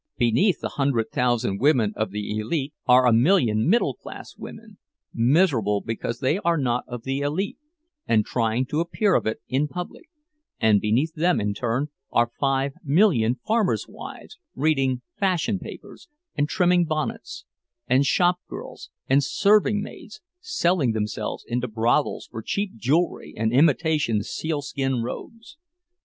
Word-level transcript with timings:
Beneath 0.17 0.61
the 0.61 0.69
hundred 0.69 1.11
thousand 1.11 1.59
women 1.59 1.93
of 1.95 2.09
the 2.09 2.35
elite 2.39 2.73
are 2.87 3.05
a 3.05 3.13
million 3.13 3.69
middle 3.69 3.93
class 3.93 4.35
women, 4.35 4.79
miserable 5.13 5.79
because 5.79 6.17
they 6.17 6.39
are 6.39 6.57
not 6.57 6.83
of 6.87 7.03
the 7.03 7.19
elite, 7.19 7.59
and 8.07 8.25
trying 8.25 8.65
to 8.65 8.79
appear 8.79 9.13
of 9.13 9.27
it 9.27 9.41
in 9.47 9.67
public; 9.67 10.09
and 10.59 10.81
beneath 10.81 11.13
them, 11.13 11.39
in 11.39 11.53
turn, 11.53 11.89
are 12.11 12.31
five 12.39 12.73
million 12.83 13.35
farmers' 13.45 13.85
wives 13.87 14.39
reading 14.55 15.03
'fashion 15.19 15.59
papers' 15.59 16.07
and 16.35 16.49
trimming 16.49 16.83
bonnets, 16.85 17.45
and 17.87 18.07
shop 18.07 18.37
girls 18.49 18.89
and 19.07 19.23
serving 19.23 19.83
maids 19.83 20.19
selling 20.39 20.93
themselves 20.93 21.45
into 21.47 21.67
brothels 21.67 22.27
for 22.31 22.41
cheap 22.41 22.75
jewelry 22.75 23.35
and 23.37 23.53
imitation 23.53 24.23
seal 24.23 24.63
skin 24.63 25.03
robes. 25.03 25.57